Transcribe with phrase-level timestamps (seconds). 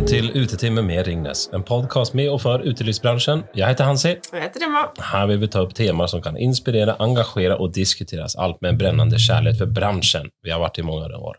[0.00, 3.42] Välkommen til Utetime med Ringnes, en podcast med og for utelivsbransjen.
[3.52, 4.14] Jeg heter Hansi.
[4.30, 4.86] Og jeg heter Emma.
[5.10, 8.78] Her vil vi ta opp temaer som kan inspirere, engasjere og diskuteres, alt med en
[8.80, 11.36] brennende kjærlighet for bransjen vi har vært i mange år.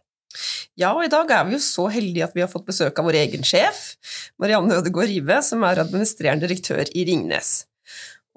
[0.77, 3.09] Ja, og i dag er vi jo så heldige at vi har fått besøk av
[3.09, 3.81] vår egen sjef,
[4.37, 7.63] Marianne Ødegaard Rive, som er administrerende direktør i Ringnes.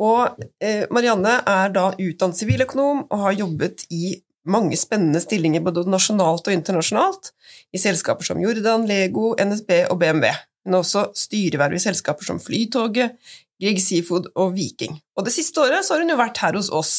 [0.00, 5.86] Og eh, Marianne er da utdannet siviløkonom og har jobbet i mange spennende stillinger både
[5.88, 7.32] nasjonalt og internasjonalt,
[7.74, 10.30] i selskaper som Jordan, Lego, NSB og BMW,
[10.64, 13.16] men også styreverv i selskaper som Flytoget,
[13.60, 14.98] Grieg Seafood og Viking.
[15.16, 16.94] Og det siste året så har hun jo vært her hos oss,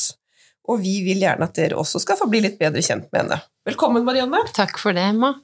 [0.65, 3.41] og vi vil gjerne at dere også skal få bli litt bedre kjent med henne.
[3.67, 4.41] Velkommen, Marianne.
[4.55, 5.35] Takk for det, Emma.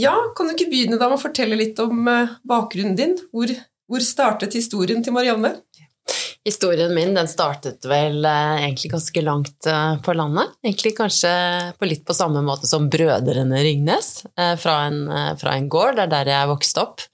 [0.00, 3.14] Ja, kan du ikke begynne da med å fortelle litt om eh, bakgrunnen din?
[3.30, 3.52] Hvor,
[3.90, 5.52] hvor startet historien til Marianne?
[6.44, 10.50] Historien min den startet vel eh, egentlig ganske langt eh, på landet.
[10.60, 11.30] Egentlig kanskje
[11.78, 15.08] på litt på samme måte som brødrene Ringnes, eh, fra en,
[15.40, 15.96] fra en gård.
[15.96, 17.06] Det er der jeg vokste opp,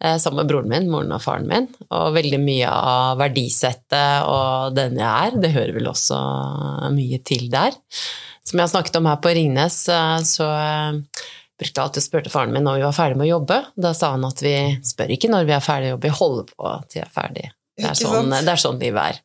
[0.00, 1.68] sammen med broren min, moren og faren min.
[1.92, 6.24] Og veldig mye av verdisettet og den jeg er, det hører vel også
[6.96, 7.76] mye til der.
[8.40, 9.82] Som jeg har snakket om her på Ringnes,
[10.32, 13.64] så brukte jeg alltid å spørre faren min når vi var ferdig med å jobbe.
[13.76, 16.54] Da sa han at vi spør ikke når vi er ferdig å jobbe, vi holder
[16.56, 17.52] på til vi er ferdig.
[17.72, 19.20] Det er, sånn, det er sånn livet er.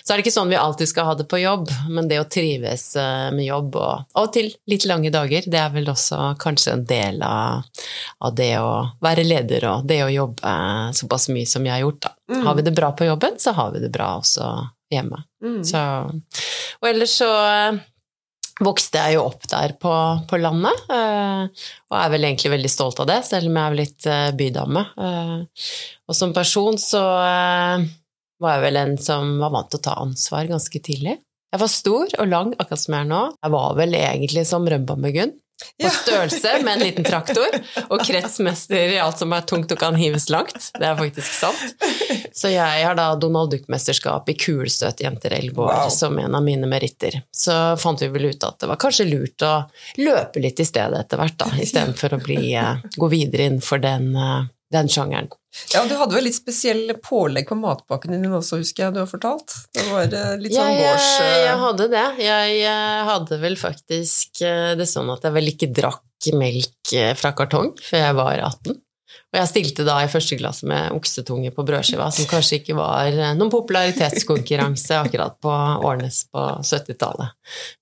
[0.00, 2.24] Så er det ikke sånn vi alltid skal ha det på jobb, men det å
[2.32, 6.32] trives eh, med jobb og av og til litt lange dager, det er vel også
[6.40, 7.68] kanskje en del av,
[8.24, 8.72] av det å
[9.04, 10.54] være leder og det å jobbe
[10.96, 12.00] såpass mye som jeg har gjort.
[12.08, 12.14] Da.
[12.32, 12.42] Mm.
[12.48, 14.48] Har vi det bra på jobben, så har vi det bra også
[14.90, 15.20] hjemme.
[15.44, 15.60] Mm.
[15.68, 15.84] Så,
[16.80, 17.84] og ellers så eh,
[18.60, 19.92] vokste jeg jo opp der på,
[20.28, 23.78] på landet, eh, og er vel egentlig veldig stolt av det, selv om jeg er
[23.78, 24.84] litt eh, bydame.
[25.06, 25.64] Eh,
[26.10, 27.02] og som person så
[28.40, 31.18] var jeg vel en som var vant til å ta ansvar ganske tidlig.
[31.50, 33.22] Jeg var stor og lang, akkurat som jeg er nå.
[33.42, 35.32] Jeg var vel egentlig som Rønbammegunn.
[35.80, 37.56] På størrelse med en liten traktor,
[37.88, 40.70] og kretsmester i alt som er tungt og kan hives langt.
[40.78, 41.74] Det er faktisk sant.
[42.36, 45.88] Så jeg har da Donald Duck-mesterskap i kulestøt jenter 11 år Wow.
[45.94, 47.22] som en av mine meritter.
[47.32, 49.52] Så fant vi vel ut at det var kanskje lurt å
[50.00, 54.14] løpe litt i stedet etter hvert, da, istedenfor å bli, eh, gå videre innenfor den,
[54.16, 55.28] eh, den sjangeren.
[55.74, 59.08] Ja, du hadde vel litt spesielle pålegg på matpakken din også, husker jeg du har
[59.10, 59.56] fortalt?
[59.74, 61.08] Det var eh, litt sånn jeg, gårds...
[61.24, 62.04] eh, jeg hadde det.
[62.22, 64.44] Jeg eh, hadde vel faktisk
[64.78, 68.78] det sånn at jeg vel ikke drakk melk fra kartong før jeg var 18.
[69.30, 73.14] Og jeg stilte da i første klasse med oksetunge på brødskiva, som kanskje ikke var
[73.38, 75.50] noen popularitetskonkurranse akkurat på
[75.86, 77.30] Årnes på 70-tallet.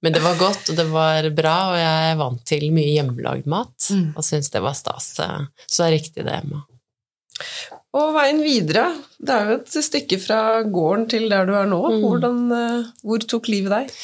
[0.05, 3.77] Men det var godt, og det var bra, og jeg vant til mye hjemmelagd mat,
[3.93, 4.13] Mm.
[4.17, 5.09] og syntes det var stas.
[5.17, 6.65] Så det er riktig det, Emma.
[7.99, 11.81] Og veien videre, det er jo et stykke fra gården til der du er nå.
[11.95, 12.03] Mm.
[12.05, 13.97] Hvordan, eh, hvor tok livet deg?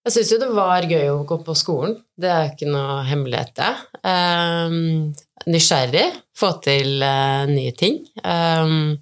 [0.00, 1.98] Jeg syns jo det var gøy å gå på skolen.
[2.16, 3.72] Det er ikke noe hemmelighet, det.
[4.00, 5.10] Um,
[5.52, 6.06] nysgjerrig,
[6.40, 7.98] få til uh, nye ting.
[8.24, 8.96] Um,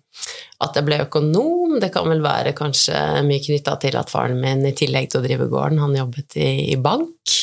[0.58, 2.98] at jeg ble økonom, det kan vel være kanskje
[3.28, 6.50] mye knytta til at faren min i tillegg til å drive gården, han jobbet i,
[6.74, 7.38] i bank.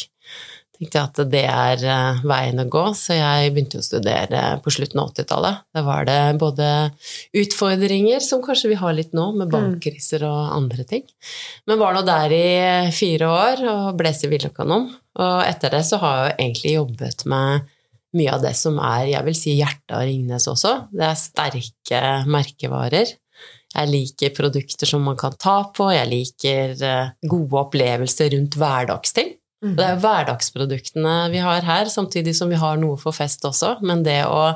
[0.76, 4.74] Tenkte jeg at det er eh, veien å gå, så jeg begynte å studere på
[4.76, 5.62] slutten av 80-tallet.
[5.76, 6.72] Da var det både
[7.40, 11.06] utfordringer, som kanskje vi har litt nå, med bankkriser og andre ting.
[11.70, 12.50] Men var nå der i
[12.96, 14.90] fire år og ble siviløkonom.
[15.16, 17.72] Og etter det så har jeg egentlig jobbet med
[18.16, 20.74] mye av det som er, jeg vil si, hjertet av Ringnes også.
[20.92, 23.16] Det er sterke merkevarer.
[23.76, 29.35] Jeg liker produkter som man kan ta på, jeg liker eh, gode opplevelser rundt hverdagsting.
[29.66, 29.72] Mm.
[29.72, 33.42] Og Det er jo hverdagsproduktene vi har her, samtidig som vi har noe for fest
[33.50, 33.80] også.
[33.82, 34.54] Men det å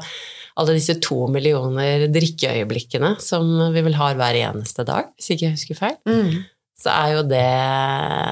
[0.60, 5.56] Alle disse to millioner drikkeøyeblikkene som vi vel har hver eneste dag, hvis ikke jeg
[5.56, 6.44] husker feil, Mm.
[6.78, 7.46] så er jo det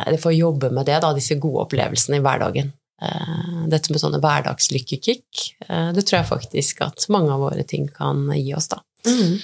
[0.07, 2.73] Eller å jobbe med det, da, disse gode opplevelsene i hverdagen.
[3.01, 7.87] Eh, Dette med sånne hverdagslykkekick, eh, det tror jeg faktisk at mange av våre ting
[7.87, 8.81] kan gi oss, da.
[9.05, 9.39] Mm.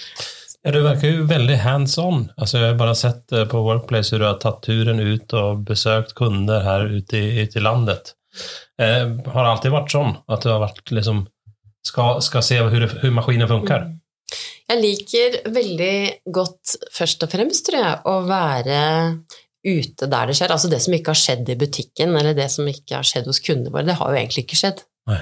[0.63, 2.29] Ja, du virker jo veldig hands-on.
[2.37, 5.65] Altså, jeg har bare sett eh, på Workplace hvor du har tatt turen ut og
[5.67, 8.13] besøkt kunder her ute i, ute i landet.
[8.79, 11.25] Eh, har det alltid vært sånn at du har vært liksom
[11.83, 13.89] skal, skal se hvordan maskinen funker?
[13.89, 13.99] Mm.
[14.71, 15.95] Jeg liker veldig
[16.33, 18.79] godt, først og fremst, tror jeg, å være
[19.67, 20.53] ute der det skjer.
[20.55, 23.43] Altså det som ikke har skjedd i butikken, eller det som ikke har skjedd hos
[23.43, 24.83] kundene våre, det har jo egentlig ikke skjedd.
[25.11, 25.19] Nei.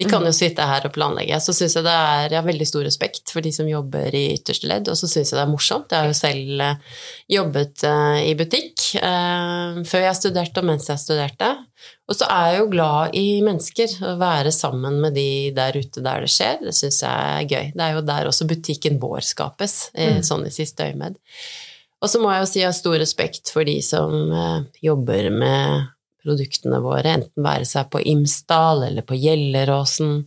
[0.00, 1.36] Vi kan jo sitte her og planlegge.
[1.44, 4.22] Så syns jeg det er Jeg har veldig stor respekt for de som jobber i
[4.38, 5.92] ytterste ledd, og så syns jeg det er morsomt.
[5.92, 7.02] Jeg har jo selv eh,
[7.36, 11.50] jobbet eh, i butikk eh, før jeg studerte og mens jeg studerte.
[12.08, 16.00] Og så er jeg jo glad i mennesker, å være sammen med de der ute
[16.08, 16.58] der det skjer.
[16.64, 17.70] Det syns jeg er gøy.
[17.76, 20.22] Det er jo der også butikken vår skapes, Mm.
[20.24, 21.20] sånn i siste øyemed.
[22.00, 24.32] Og så må jeg jo si jeg har stor respekt for de som
[24.80, 25.90] jobber med
[26.24, 30.24] produktene våre, enten være seg på Imsdal eller på Gjelleråsen.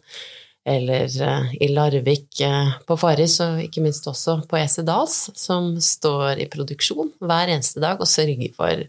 [0.66, 5.74] eller eh, i Larvik eh, på Farris, og ikke minst også på EC Dals, som
[5.84, 8.86] står i produksjon hver eneste dag og sørger for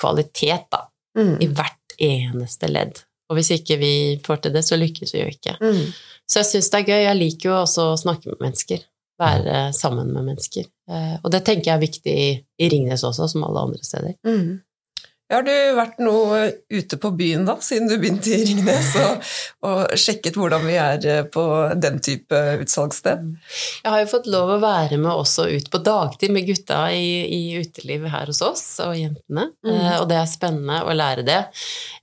[0.00, 1.36] kvalitet da, Mm.
[1.40, 3.04] i hvert eneste ledd.
[3.30, 3.92] Og hvis ikke vi
[4.26, 5.52] får til det, så lykkes vi jo ikke.
[5.62, 5.92] Mm.
[6.26, 7.02] Så jeg syns det er gøy.
[7.04, 8.82] Jeg liker jo også å snakke med mennesker.
[9.22, 10.66] Være sammen med mennesker.
[10.90, 12.26] Eh, Og det tenker jeg er viktig i,
[12.58, 14.16] i Ringnes også, som alle andre steder.
[14.26, 14.58] Mm.
[15.34, 16.40] Har du vært noe
[16.70, 19.24] ute på byen da, siden du begynte i Ringnes, og,
[19.66, 21.44] og sjekket hvordan vi er eh, på
[21.80, 23.24] den type utsalgssted?
[23.82, 27.24] Jeg har jo fått lov å være med også ut på dagtid med gutta i,
[27.26, 29.48] i uteliv her hos oss, og jentene.
[29.66, 29.72] Mm.
[29.72, 31.40] Eh, Og det er spennende å lære det.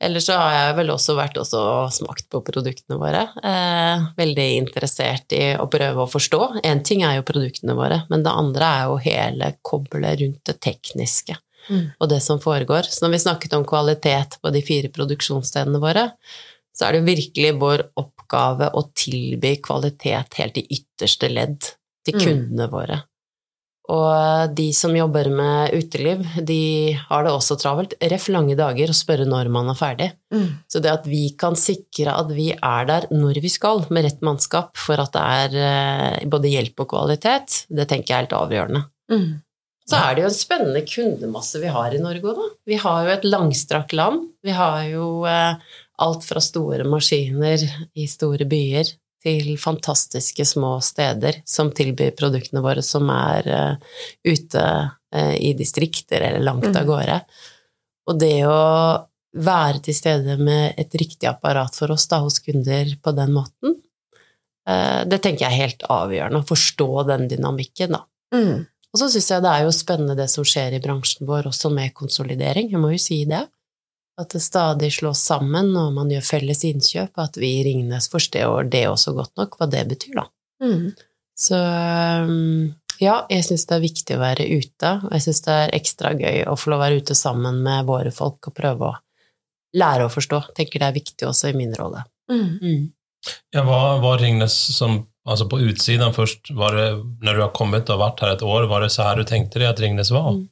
[0.03, 3.27] Ellers så har jeg vel også vært også og smakt på produktene våre.
[3.43, 6.41] Eh, veldig interessert i å prøve å forstå.
[6.67, 10.57] En ting er jo produktene våre, men det andre er jo hele koblet rundt det
[10.67, 11.37] tekniske.
[11.69, 12.87] Og det som foregår.
[12.89, 16.09] Så når vi snakket om kvalitet på de fire produksjonsstedene våre,
[16.75, 21.73] så er det virkelig vår oppgave å tilby kvalitet helt i ytterste ledd
[22.05, 22.21] til Mm.
[22.25, 23.03] kundene våre.
[23.91, 27.93] Og de som jobber med uteliv, de har det også travelt.
[27.99, 30.11] Ref lange dager og spørre når man er ferdig.
[30.31, 30.47] Mm.
[30.69, 34.21] Så det at vi kan sikre at vi er der når vi skal, med rett
[34.21, 38.37] mannskap, for at det er eh, både hjelp og kvalitet, det tenker jeg er helt
[38.37, 38.85] avgjørende.
[39.11, 39.41] Mm.
[39.89, 42.47] Så er det jo en spennende kundemasse vi har i Norge òg, da.
[42.69, 44.27] Vi har jo et langstrakt land.
[44.45, 45.55] Vi har jo eh,
[46.05, 47.63] alt fra store maskiner
[47.97, 48.91] i store byer
[49.21, 53.75] til fantastiske små steder som tilbyr produktene våre som er eh,
[54.25, 54.63] ute
[55.13, 56.87] eh, i distrikter eller langt av Mhm.
[56.89, 57.19] gårde.
[58.09, 59.07] Og det å
[59.37, 63.75] være til stede med et riktig apparat for oss da, hos kunder på den måten,
[64.67, 66.41] eh, det tenker jeg er helt avgjørende.
[66.41, 68.05] Å forstå den dynamikken, da.
[68.33, 68.65] Mm.
[68.91, 71.71] Og så syns jeg det er jo spennende det som skjer i bransjen vår, også
[71.73, 72.71] med konsolidering.
[72.73, 73.45] Jeg må jo si det.
[74.19, 77.15] At det stadig slås sammen, og man gjør felles innkjøp.
[77.23, 80.27] At vi i Ringnes forstår det også godt nok, hva det betyr, da.
[80.61, 80.91] Mm.
[81.39, 81.57] Så
[83.01, 86.11] ja, jeg syns det er viktig å være ute, og jeg syns det er ekstra
[86.13, 88.97] gøy å få lov å være ute sammen med våre folk og prøve å
[89.79, 90.41] lære å forstå.
[90.57, 92.03] Tenker det er viktig også i min rolle.
[92.29, 92.51] Mm.
[92.61, 92.83] Mm.
[93.55, 96.85] Ja, hva var Ringnes som Alltså på utsiden først, var det,
[97.21, 99.59] når du har kommet og vært her et år, var det så her du tenkte
[99.61, 100.31] deg at Ringnes var?
[100.33, 100.47] Mm.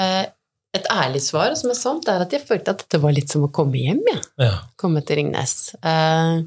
[0.00, 0.24] Eh,
[0.74, 3.44] Et ærlig svar, som er sant, er at jeg følte at dette var litt som
[3.46, 4.22] å komme hjem, jeg.
[4.42, 4.56] Ja.
[4.76, 5.52] komme til Ringnes.
[5.78, 6.40] Eh,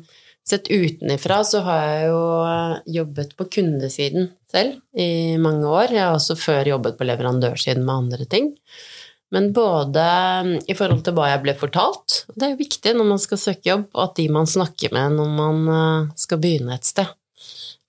[0.44, 5.96] sett utenifra så har jeg jo eh, jobbet på kundesiden selv i mange år.
[5.96, 8.52] Jeg har også før jobbet på leverandørsiden med andre ting.
[9.36, 13.10] Men både eh, i forhold til hva jeg ble fortalt Det er jo viktig når
[13.10, 16.88] man skal søke jobb, at de man snakker med når man eh, skal begynne et
[16.88, 17.10] sted,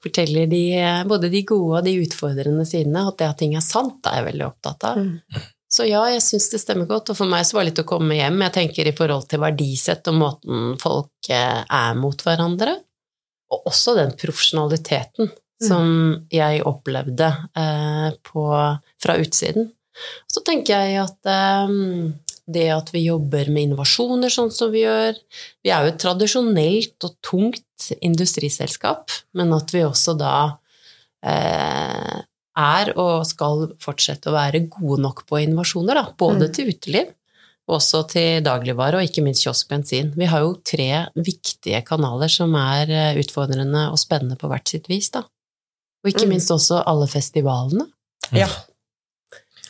[0.02, 3.06] forteller de eh, både de gode og de utfordrende sidene.
[3.10, 4.98] At det at ting er sant, er jeg veldig opptatt av.
[4.98, 5.46] Mm.
[5.68, 7.88] Så ja, jeg syns det stemmer godt, og for meg så var det litt å
[7.90, 8.40] komme hjem.
[8.46, 12.78] Jeg tenker i forhold til verdisett og måten folk eh, er mot hverandre,
[13.52, 15.88] og også den profesjonaliteten som
[16.30, 18.44] jeg opplevde eh, på,
[19.02, 19.68] fra utsiden.
[20.30, 22.14] Så tenker jeg at um,
[22.48, 25.18] det at vi jobber med innovasjoner sånn som vi gjør
[25.64, 30.32] Vi er jo et tradisjonelt og tungt industriselskap, men at vi også da
[31.24, 32.18] eh,
[32.58, 36.52] er og skal fortsette å være gode nok på innovasjoner, da, både Mm.
[36.54, 37.12] til uteliv,
[37.68, 40.14] også til dagligvare og ikke minst kioskbensin.
[40.16, 44.88] Vi har jo tre viktige kanaler som er eh, utfordrende og spennende på hvert sitt
[44.88, 45.20] vis, da.
[46.04, 46.28] Og ikke Mm.
[46.30, 47.86] minst også alle festivalene.
[48.32, 48.48] Ja.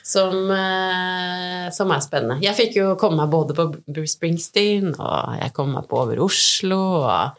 [0.08, 2.38] Som, eh, som er spennende.
[2.40, 6.22] Jeg fikk jo komme meg både på Bruce Springsteen, og jeg kom meg på over
[6.24, 7.36] Oslo, og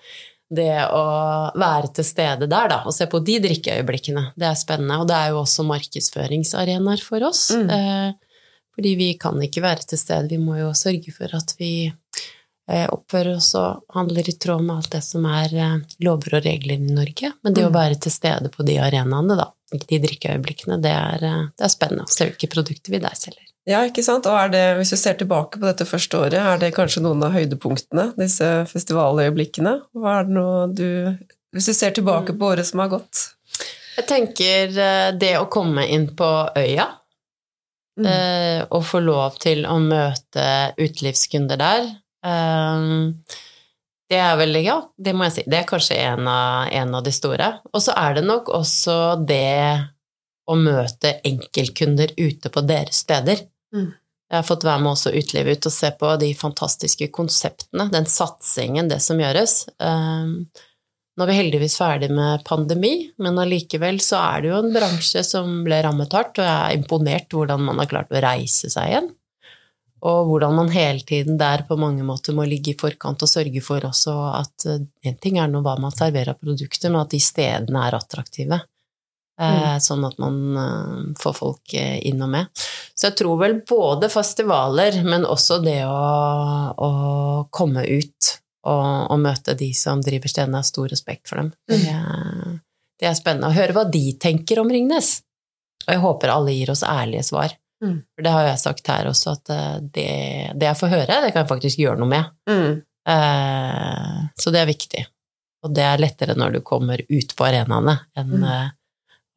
[0.54, 1.02] det å
[1.58, 5.00] være til stede der, da, og se på de drikkeøyeblikkene, det er spennende.
[5.02, 7.48] Og det er jo også markedsføringsarenaer for oss.
[7.58, 7.70] Mm.
[7.70, 8.14] Eh,
[8.76, 11.72] fordi vi kan ikke være til stede, vi må jo sørge for at vi
[12.70, 16.46] eh, oppfører oss og handler i tråd med alt det som er eh, lover og
[16.46, 17.34] regler i Norge.
[17.44, 17.78] Men det å Mm.
[17.82, 22.08] være til stede på de arenaene, da, de drikkeøyeblikkene, det er, eh, det er spennende
[22.08, 23.46] å se hvilke produkter vi der selger.
[23.70, 24.26] Ja, ikke sant?
[24.26, 27.36] Og det, hvis du ser tilbake på dette første året, er det kanskje noen av
[27.36, 29.76] høydepunktene, disse festivaløyeblikkene?
[29.94, 30.88] Hva er det nå du
[31.54, 33.34] Hvis du ser tilbake på året som har gått?
[33.98, 36.88] Jeg tenker eh, det å komme inn på øya
[38.00, 38.06] Mm.
[38.08, 40.44] eh, og få lov til å møte
[40.80, 41.90] utelivskunder der
[44.10, 45.46] Det er vel, ja, det må jeg si.
[45.46, 47.52] Det er kanskje en av, en av de store.
[47.74, 49.56] Og så er det nok også det
[50.50, 53.44] å møte enkeltkunder ute på deres steder.
[53.76, 53.92] Mm.
[54.30, 58.10] Jeg har fått være med også utelivet ut og se på de fantastiske konseptene, den
[58.10, 59.64] satsingen, det som gjøres.
[59.82, 60.50] Um,
[61.18, 65.24] nå er vi heldigvis ferdig med pandemi, men allikevel så er det jo en bransje
[65.26, 68.94] som ble rammet hardt, og jeg er imponert hvordan man har klart å reise seg
[68.94, 69.10] igjen.
[70.08, 73.62] Og hvordan man hele tiden der på mange måter må ligge i forkant og sørge
[73.66, 77.12] for også at eh, en ting er nå hva man serverer av produkter, men at
[77.16, 78.62] de stedene er attraktive.
[78.64, 78.68] Eh,
[79.40, 79.80] Mm.
[79.80, 82.50] Sånn at man eh, får folk inn og med.
[82.92, 86.90] Så jeg tror vel både festivaler, men også det å, å
[87.56, 88.34] komme ut
[88.68, 91.54] og, og møte de som driver stedene, har stor respekt for dem.
[91.72, 92.58] Det, er-
[93.00, 95.22] det er spennende å høre hva de tenker om Ringnes.
[95.88, 97.56] Og jeg håper alle gir oss ærlige svar.
[97.84, 98.02] Mm.
[98.16, 100.08] For det har jo jeg sagt her også, at eh, det,
[100.60, 102.32] det jeg får høre, det kan jeg faktisk gjøre noe med.
[102.50, 102.82] Mm.
[103.14, 105.06] Eh, så det er viktig.
[105.64, 108.44] Og det er lettere når du kommer ut på arenaene, enn Mm.
[108.48, 108.68] eh,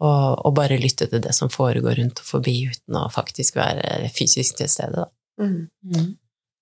[0.02, 0.10] å,
[0.48, 4.56] å bare lytte til det som foregår rundt og forbi, uten å faktisk være fysisk
[4.58, 5.04] til stede.
[5.04, 5.44] Da.
[5.44, 6.16] Mm.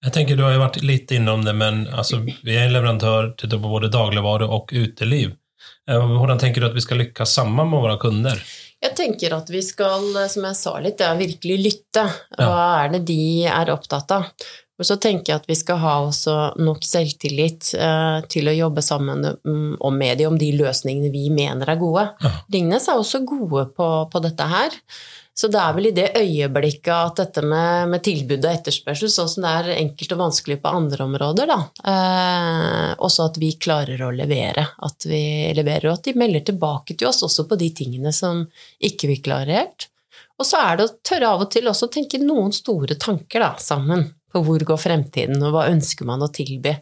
[0.05, 3.35] Jag tänker, du har jo vært litt innom det, men altså, vi er en leverandør
[3.41, 5.33] til både dagligvare og uteliv.
[5.89, 8.41] Eh, Hvordan tenker du at vi skal lykkes sammen med våre kunder?
[8.81, 12.07] Jeg tenker at vi skal, som jeg sa litt, er virkelig lytte.
[12.39, 14.31] Hva er det de er opptatt av?
[14.81, 16.35] Og så tenker jeg at vi skal ha også
[16.65, 19.49] nok selvtillit eh, til å jobbe sammen og
[19.85, 22.07] om med de, om de løsningene vi mener er gode.
[22.25, 22.31] Ja.
[22.55, 24.79] Ringnes er også gode på, på dette her.
[25.37, 29.31] Så det er vel i det øyeblikket at dette med, med tilbud og etterspørsel, sånn
[29.31, 31.59] som det er enkelt og vanskelig på andre områder, da,
[31.93, 34.67] eh, også at vi klarer å levere.
[34.85, 35.23] At vi
[35.57, 38.43] leverer, og at de melder tilbake til oss også på de tingene som
[38.91, 39.89] ikke vi klarer helt.
[40.41, 43.45] Og så er det å tørre av og til også å tenke noen store tanker
[43.45, 44.09] da, sammen.
[44.31, 46.77] På hvor går fremtiden, og hva ønsker man å tilby.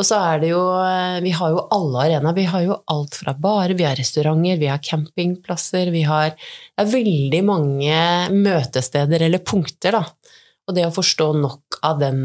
[0.00, 2.36] Og så er det jo eh, Vi har jo alle arenaer.
[2.38, 6.86] Vi har jo alt fra barer, vi har restauranter, vi har campingplasser, vi har Det
[6.86, 7.98] er veldig mange
[8.32, 10.36] møtesteder eller punkter, da.
[10.68, 12.20] Og det å forstå nok av den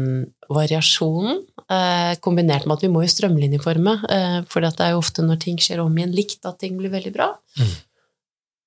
[0.52, 1.40] variasjonen,
[1.72, 5.40] eh, kombinert med at vi må jo strømlinjeforme, eh, for det er jo ofte når
[5.42, 7.32] ting skjer om igjen likt, at ting blir veldig bra.
[7.58, 7.74] Mm.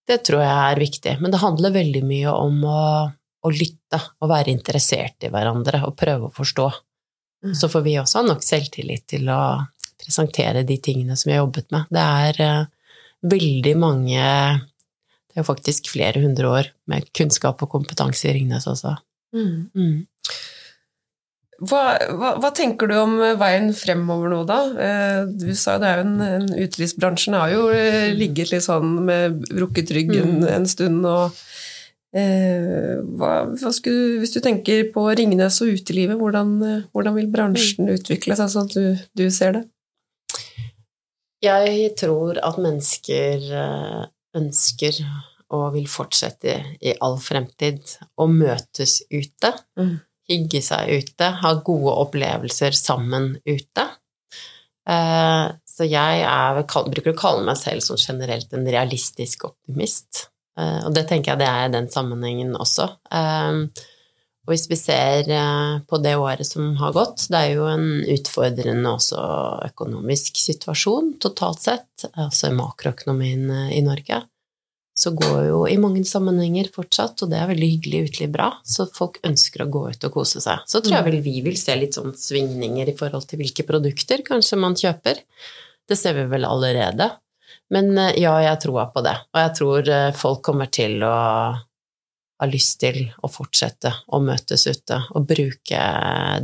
[0.10, 1.16] Det tror jeg er viktig.
[1.22, 2.84] Men det handler veldig mye om å,
[3.46, 6.68] å lytte og være interessert i hverandre og prøve å forstå.
[7.46, 7.54] Mm.
[7.56, 9.40] Så får vi også ha nok selvtillit til å
[10.00, 11.88] presentere de tingene som vi har jobbet med.
[11.94, 12.66] Det er eh,
[13.30, 14.20] veldig mange
[15.30, 18.96] Det er jo faktisk flere hundre år med kunnskap og kompetanse i Ringnes også.
[19.36, 19.70] Mm.
[19.78, 20.00] Mm.
[21.60, 21.82] Hva,
[22.16, 24.60] hva, hva tenker du om veien fremover nå, da?
[24.80, 28.94] Eh, Du sa det er jo en, en utelivsbransjen har jo eh, ligget litt sånn
[29.10, 30.48] med brukket rygg en, Mm.
[30.56, 31.42] en stund, og eh,
[32.10, 37.92] hva, hva skulle, Hvis du tenker på Ringnes og utelivet, hvordan, eh, hvordan vil bransjen
[37.94, 39.66] utvikle seg, sånn at du, du ser det?
[41.46, 44.02] Jeg tror at mennesker eh,
[44.40, 44.98] ønsker
[45.56, 49.54] og vil fortsette i all fremtid å møtes ute.
[49.80, 49.96] Mm.
[50.30, 53.86] Hygge seg ute, ha gode opplevelser sammen ute.
[54.90, 55.48] Eh,
[55.80, 60.26] Så jeg er, bruker å kalle meg selv som generelt en realistisk optimist.
[60.60, 62.90] Eh, Og det tenker jeg det er i den sammenhengen også.
[63.12, 63.86] Eh,
[64.48, 68.02] Og hvis vi ser eh, på det året som har gått, det er jo en
[68.16, 69.20] utfordrende også
[69.68, 74.24] økonomisk situasjon totalt sett, altså makroøkonomien i Norge,
[75.00, 78.88] så går jo i mange sammenhenger fortsatt, og det er veldig hyggelig utelig bra, så
[78.92, 80.66] folk ønsker å gå ut og kose seg.
[80.68, 84.26] Så tror jeg vel vi vil se litt sånn svingninger i forhold til hvilke produkter
[84.28, 85.22] kanskje man kjøper.
[85.88, 87.08] Det ser vi vel allerede.
[87.74, 91.16] Men eh, ja, jeg tror på det, og jeg tror eh, folk kommer til å
[92.40, 95.80] ha lyst til å fortsette å møtes ute og bruke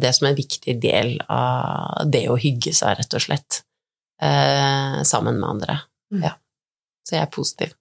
[0.01, 3.61] det som en viktig del av det å hygge seg, rett og slett,
[4.21, 5.79] eh, sammen med andre.
[6.13, 6.25] Mm.
[6.27, 6.35] Ja.
[7.05, 7.73] Så jeg er positiv.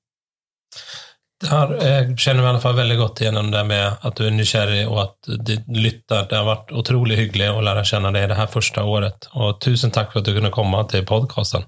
[1.45, 4.23] Det har, jeg kjenner meg i alle fall veldig godt igjennom det med at du
[4.25, 6.29] er nysgjerrig og at du lytter.
[6.31, 9.29] Det har vært utrolig hyggelig å lære kjenne deg det her første året.
[9.35, 11.67] Og tusen takk for at du kunne komme til podkasten.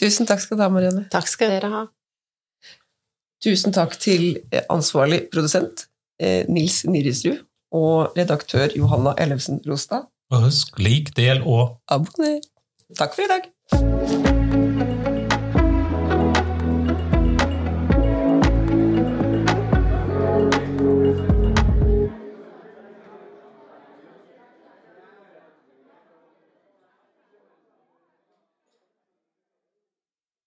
[0.00, 1.04] Tusen takk skal du ha, Marianne.
[1.12, 1.82] Takk skal dere ha.
[3.44, 5.86] Tusen takk til eh, ansvarlig produsent
[6.20, 7.44] eh, Nils Nirisrud
[7.76, 10.08] og redaktør Johanna Ellefsen Rostad.
[10.30, 12.40] Og husk, lik, del og Abonner!
[12.98, 14.39] Takk for i dag!